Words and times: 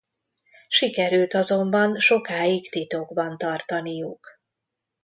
Sikerült 0.67 1.33
azonban 1.33 1.99
sokáig 1.99 2.69
titokban 2.69 3.37
tartaniuk. 3.37 4.39